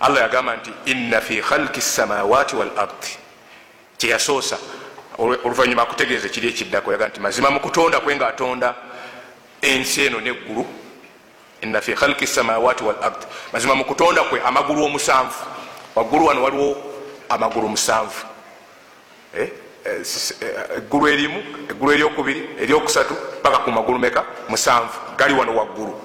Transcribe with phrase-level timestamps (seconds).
[0.00, 3.18] allah yagamba nti inna fi khalki samawati wal ardi.
[3.98, 4.58] Kyeyasoosa
[5.18, 8.74] oluvanyuma akutegeeza ekiri ekiddako yaga nti mazima mu kutonda kwe ngaatonda
[9.62, 10.66] ensi eno neggulu.
[11.62, 13.26] Inna fi khalki samawati wal ardi.
[13.52, 15.44] Mazima mu kutonda kwe amagulu omusanvu.
[15.94, 16.76] Waggulu wano waliwo
[17.28, 18.26] amagulu musanvu.
[20.76, 24.94] Eggulu erimu eggulu eryokubiri eryokusatu paka ku magulu meka musanvu.
[25.16, 26.00] Gali wano waggulu.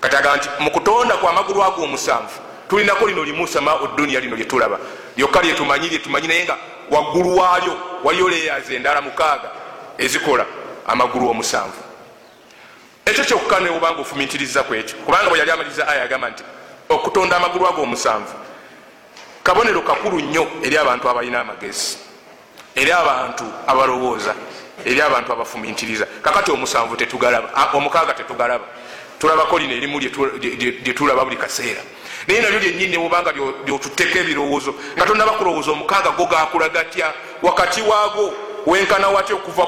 [0.00, 4.78] Kati agamba nti mukutonda ku amagulu ago omusanvu tulinako lino limu sama duniya lino lyetulaba
[5.16, 6.56] lyokka lyetumanyi lyetumanyi naye nga
[6.90, 9.50] waggulu waalyo waliyo leyazi endala mukaaga
[9.98, 10.46] ezikola
[10.86, 11.82] amagulu omusanvu.
[13.04, 14.96] Ekyo kyokka newobanga ofumintiriza ku ekyo.
[15.04, 16.42] Kubanga bwe yali amaliriza aya agamba nti
[16.88, 18.34] okutonda amagulu ago omusanvu.
[19.42, 21.98] Kabonero kakulu nnyo eri abantu abalina amagezi
[22.74, 24.34] eri abantu abalowooza
[24.84, 28.64] eri abantu abafumintiriza kakati omusanvu tetugalaba omukaaga tetugalaba.
[29.18, 31.80] Tulabako lino erimu lyetulaba buli kaseera
[32.26, 33.32] naye nalyo lyenyini newobanga
[33.66, 34.74] lyotuteka ebirowoozo.
[34.96, 37.12] Nga tonaba kulowooza omukaaga go gakula gatya?
[37.42, 38.32] Wakati waago
[38.66, 39.66] wenkana watya okuva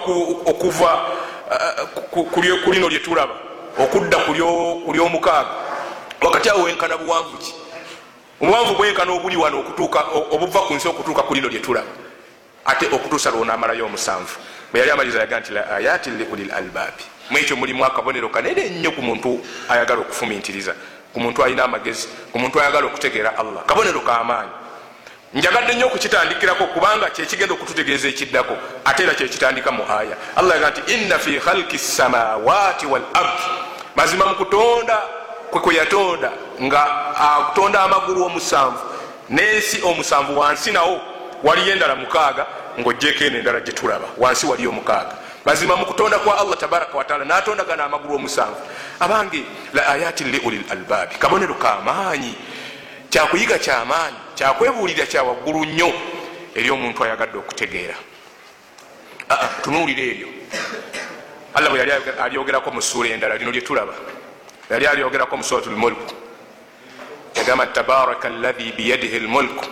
[2.64, 3.34] ku lino lyetulaba
[3.78, 4.32] okudda ku
[4.92, 5.50] lyomukaaga.
[6.22, 7.54] Wakati awo wenkana buwanvu ki?
[8.40, 9.64] Obuwanvu bwenkana obuli wano
[10.30, 11.88] obuva ku nsi okutuuka ku lino lyetulaba
[12.64, 14.36] ate okutuusa lwonamalayo omusanvu.
[14.72, 19.02] Bwe yali amaliriza yaga nti la ayati liuli albaabi mwekyo mulimu akabonero kanene nnyo ku
[19.02, 20.74] muntu ayagala okufumintiriza
[21.12, 23.62] ku muntu alina amagezi ku muntu ayagala okutegeera allah.
[23.66, 24.50] Kabonero kamaanyi
[25.34, 30.94] njagadde nnyo okukitandikirako kubanga kyekigenda okututegeeza ekiddako ate era kyekitandika mu aya allah yaga nti
[30.94, 33.48] inna fi khalki samawati wal ardi.
[33.96, 34.98] Mazima mu kutonda
[35.50, 36.30] kwe kwe yatonda
[36.62, 36.82] nga
[37.16, 38.78] akutonda amagulu omusanvu.
[39.30, 41.00] N'ensi omusanvu wansi nawo
[41.42, 42.46] waliyo endala mukaaga
[42.80, 47.84] ngaogyeko eno endala gyetulaba wansi waliyo mukaaga mazima mu kutonda kwa allah tabaraka wataala natondagana
[47.84, 48.60] amagulu omusanvu.
[49.00, 52.34] Abange la ayatin liuli lalbaabi kabonero kamaanyi
[53.10, 55.92] kyakuyiga kyamaanyi kyakwebuulira kyawaggulu nnyo
[56.54, 57.94] eri omuntu ayagadde okutegeera.
[59.62, 60.28] Tunuulira ebyo.
[61.54, 63.94] Allah bwe yali alyogerako mu suula endala lino lyetulaba
[64.70, 66.14] yali alyogerako mu surat lmulku
[67.34, 69.64] yagamba tabaraka allahi biyadihi lmulku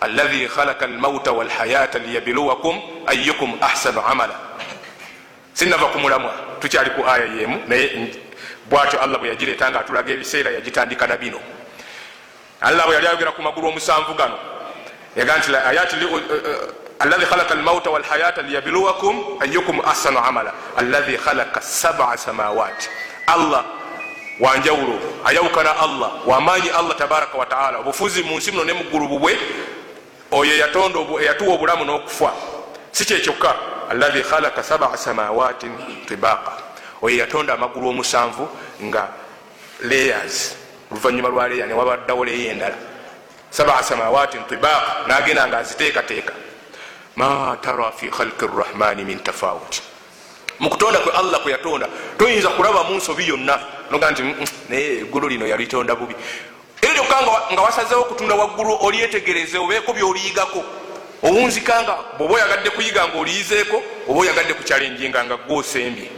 [0.00, 4.34] allahi khalaka almauta walhayata liyabluwakum ayukum ahsanu amala.
[5.52, 8.14] Sinava kumulamwa tukyali ku aya yemu naye
[8.70, 11.40] bwatyo allah bwe yagireeta nga atulaga ebiseera yagitandika na bino.
[12.60, 14.38] Allah bwe yali ayogera ku magulu omusanvu gano
[15.16, 15.96] yaga nti ayati
[17.00, 20.52] allahi khalaka almauta walhayata liyabluwakum ayukum ahsanu amala.
[20.76, 22.88] Allahi khalaka sabaa samawati
[23.26, 23.64] allah
[24.40, 29.38] wanjawulo ayawukana allah wamanyi allah tabaraka wataala obufuzi mu nsi muno ne muggulu bubwe
[30.30, 32.32] oyo eyatuwa obulamu n'okufa
[32.98, 33.54] si kyekyokka
[33.90, 35.70] allahi khalaka sabaa samawatin
[36.06, 36.52] tibaqa.
[37.02, 38.48] Oyo yatonda amagulu omusanvu
[38.82, 39.08] nga
[39.86, 40.56] layers.
[40.90, 42.74] Oluvanyuma lwa leya newabaddawo leya endala.
[43.50, 46.32] Sabaa samawatin tibaqa nagenda nga aziteekateeka.
[47.16, 49.82] Ma tara fi khalqi rrahmani min tafawuti
[50.58, 51.86] mukutonda kwe allah kwe yatonda
[52.18, 53.58] toyinza kulaba mu nsobi yonna.
[53.90, 54.22] Noga nti
[54.68, 56.14] naye eggulu lino yalitonda bubi.
[56.82, 57.22] Era lyokka
[57.52, 59.92] nga wasazewo okutunda waggulu olyetegereze obeeko
[61.22, 66.17] byoliyigako owunzikanga bweoba oyagadde kuyiga nga oliyizeeko oba oyagadde kukyalenjinga nga gwosembye Mm-hmm.